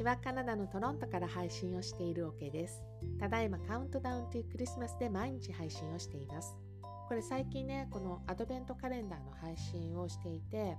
[0.00, 2.82] ちはカナダのトロントから配信をしているオ、ケです。
[3.18, 6.56] ただいまカウントダウンというクリスマスで毎日配信をしています。
[7.06, 10.74] これ最近ね、このアドベントカレンダーの配信をしていて、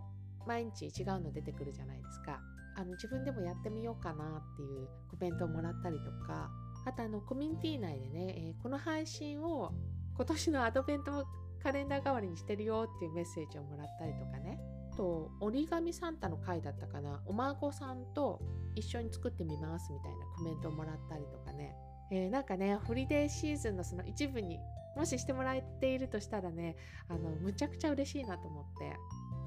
[0.47, 2.39] 毎日違うの出てくるじゃないですか。
[2.75, 6.49] あの自分でもやってみようかなっていうコメントをもらったりとか、
[6.87, 9.71] あとあのコミュニティ内でね、えー、この配信を
[10.15, 11.27] 今年のアドベント
[11.61, 14.59] カレンダー代わりにしてるよっていうメッセージをもらったりとかね、
[15.01, 17.23] と折り紙サンタの回だったかな。
[17.25, 18.39] お孫さんと
[18.75, 21.75] 一緒に作ってみますみたいなコメントをもらったりとかね、
[22.11, 24.59] えー、なんかねホリデーシーズンのその一部に
[24.95, 26.75] もししてもらえているとしたらね
[27.09, 28.95] あのむちゃくちゃ嬉しいなと思って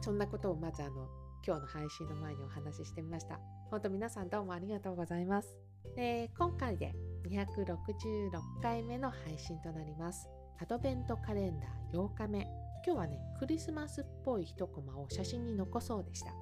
[0.01, 1.09] そんなことをまずあの
[1.47, 3.39] 今日の配信の前にお話ししてみました。
[3.71, 5.57] 本当皆さんどうもありがとうございます。
[5.95, 6.97] で今回で
[7.29, 8.31] 266
[8.61, 10.29] 回目の配信となります。
[10.61, 12.64] アドベントカレンダー8日目。
[12.87, 16.33] 今日はねクリスマスっぽい一コマを写真に残そうでした。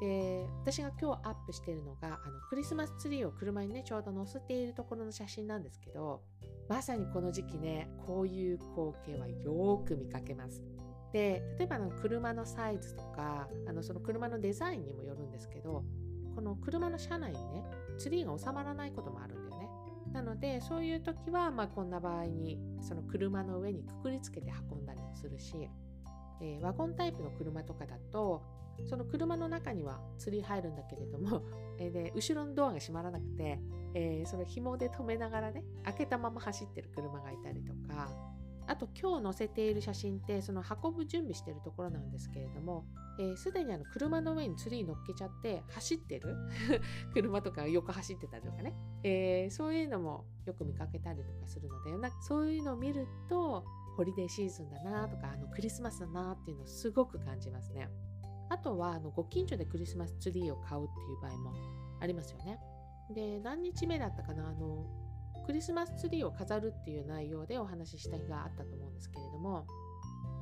[0.00, 6.20] で私が今日アップしているのがあのクリスマスツリーを車にねちょうど載せているところの写真なんですけど
[6.68, 10.62] まさにこの時期ねこういう光景はよく見かけます。
[11.12, 15.82] で例えばの車のサイズとかあのその車のデザインにもよるんですけど
[16.34, 17.64] この車の車内にね
[17.96, 19.68] ツリーが収まらないこともあるんだよね。
[20.12, 25.68] なのでそういう時は、まあ、こんな場合にその車の上にくくりつけて運んだりもするし
[26.40, 28.42] えー、ワゴンタイプの車とかだと
[28.84, 31.42] その車の中には釣り入るんだけれども、
[31.78, 33.60] えー、で後ろのドアが閉まらなくて、
[33.94, 38.08] えー、その紐で止めながらね開けたまま走ってる車がいたりとか
[38.68, 42.84] あと今日載せている写真ってその運ぶ準備してるところなんですけれども
[43.36, 46.36] すで、ー、にあの車の上にツリー乗っけちゃって走ってる
[47.14, 53.64] 車とか横走ってたりとかね、えー、そういうのもよく見かけたりとかするのでそういうのを見ると
[53.96, 57.88] ホリデーシーズンだなとかあのクリスマスだなっていうのをすごく感じますね。
[58.48, 61.52] あとはあのご近所でクリスマスツリーを買うっていう場合も
[62.00, 62.58] ありますよね。
[63.14, 64.84] で何日目だったかなあの
[65.46, 69.66] クリスマスツリーを飾るっていう内容でお話しした日があったと思うんですけれども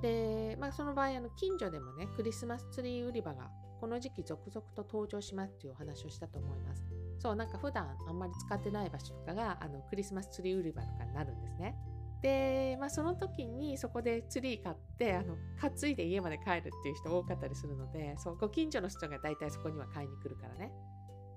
[0.01, 3.51] で、まあ、その場合あの近所でもねクリスマスツリー売り場が
[3.81, 6.87] この時期続々と登場しますっていうお話をしたと思います。
[7.19, 11.77] そうなんか普段あんまり使ってない場所とかがあのクリスマスツリー売り場とかになるんですね。
[12.25, 20.73] で、まあ、その時にそこでツリー買ってあの担いで家まで帰るっていう人多かったりするのでそうご近所の人が大体そこには買いに来るからね。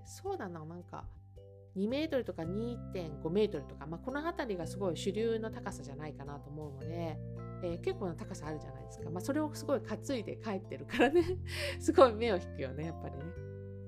[0.05, 1.03] そうだななんか
[1.75, 7.17] 2メートルとか2.5メートルとか、まあ、この辺りがすごい主流の高さじゃないかなと思うので、
[7.63, 11.21] えー、結構な高さあるじゃないですか、まあ、それをすごい担いで帰ってるからね。
[11.81, 13.23] すごい目を引くよねやっぱりね。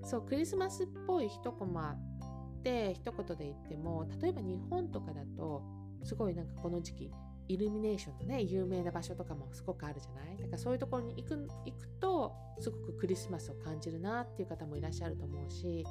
[0.03, 7.11] そうクリスマスっぽい一コマって一言で言っても例えば日本とかだとすごいなんかこの時期
[7.47, 10.37] イルミネーションのね有名な場所とかもすごくあるじゃない？
[10.37, 15.85] だからそういうところに行く行くとすごくクリスマスを感じるなっていう方もいらっしゃると思うし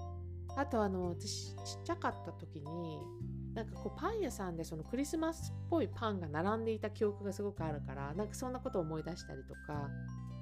[0.57, 3.01] あとあの私ちっちゃかった時に
[3.55, 9.89] なんかこうパン屋さんでそのクリスマスっぽいパンが並んでいた記憶がすごくあるからなんかそんなことを思い出したりとか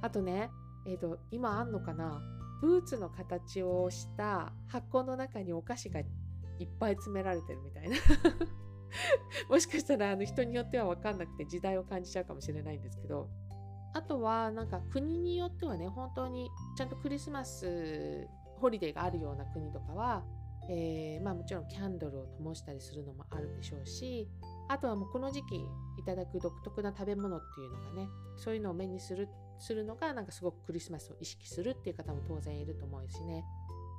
[0.03, 0.51] あとね
[0.87, 2.21] えっ、ー、と今あんのかな？
[2.61, 6.05] ブーツの形をした箱の中にお菓子がい
[6.65, 7.97] っぱい詰められてるみたいな。
[9.57, 13.31] もしかしたらあの人によっては分かんなくて時代を感じちゃうかもしれないんですけど。
[13.95, 18.29] あとはなんか国によってはね本当にちゃんとクリスマス
[18.61, 20.23] ホリデーがあるような国とかは、
[20.69, 24.29] えー、まあもちろんキャンドルを灯したりするのもあるでしょうし
[24.69, 33.43] あとはもうこの時期いただく独特な食べ物っていうのがねそういうのを目にするするのがなんかすごくクリスマスを意識するっていう方も当然いると思うしね。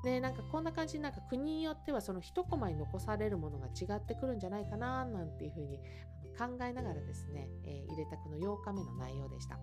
[0.03, 5.77] でなんかこんな感じでなんか国によってはその一コマに残されるものが違ってくるんじゃないかななんていうふうに
[6.37, 9.57] 考えながらですね、えー、入れたこの8日目の内容でした。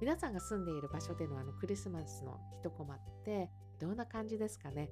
[0.00, 4.90] 皆さんが住んでいる場所でのあのクリスマスの一コマってどんな感じですかね？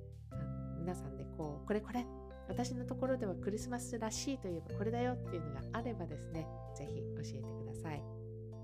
[0.78, 2.06] 皆さんでこうこれこれ
[2.46, 6.46] 私のところではクリスマスらしいといえばこれだよっていうのがあればですね
[6.76, 8.02] 是非教えてください。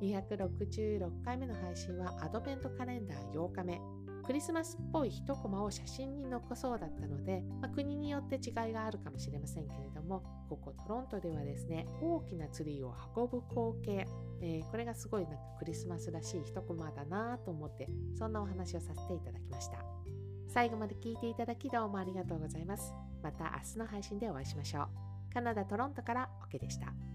[0.03, 3.81] 266回目の配信はアドベントカレンダー8日目。
[4.27, 14.07] クリスマスっぽい一コマを写真に残そうだったので、まあ、国によって違いがあるかもしれませんけれどもここトロントではですね大きなツリーを運ぶ光景、
[14.41, 17.89] えー、これがすごいなんかクリスマスらしい一コマだなと思って
[18.19, 19.79] そんなお話をさせていただきました。
[20.49, 22.93] 最後まで聞いていただきどうもありがとうございます。
[23.23, 25.35] また明日の配信でお会いしましょう。
[25.35, 27.14] カナダ・トロントからオケでした。